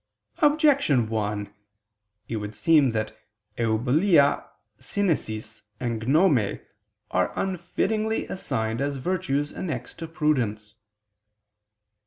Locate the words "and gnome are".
5.79-7.31